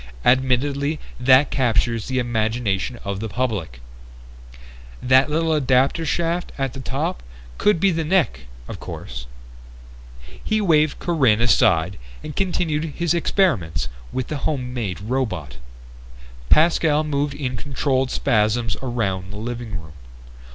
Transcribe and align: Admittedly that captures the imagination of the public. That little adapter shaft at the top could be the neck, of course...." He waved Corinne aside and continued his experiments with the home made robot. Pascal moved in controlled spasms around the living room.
Admittedly 0.25 0.99
that 1.19 1.51
captures 1.51 2.07
the 2.07 2.17
imagination 2.17 2.97
of 3.03 3.19
the 3.19 3.29
public. 3.29 3.79
That 4.99 5.29
little 5.29 5.53
adapter 5.53 6.07
shaft 6.07 6.51
at 6.57 6.73
the 6.73 6.79
top 6.79 7.21
could 7.59 7.79
be 7.79 7.91
the 7.91 8.03
neck, 8.03 8.47
of 8.67 8.79
course...." 8.79 9.27
He 10.43 10.59
waved 10.59 10.97
Corinne 10.97 11.39
aside 11.39 11.99
and 12.23 12.35
continued 12.35 12.93
his 12.95 13.13
experiments 13.13 13.89
with 14.11 14.27
the 14.29 14.37
home 14.37 14.73
made 14.73 15.01
robot. 15.01 15.57
Pascal 16.49 17.03
moved 17.03 17.35
in 17.35 17.55
controlled 17.55 18.09
spasms 18.09 18.75
around 18.81 19.29
the 19.31 19.37
living 19.37 19.79
room. 19.79 19.93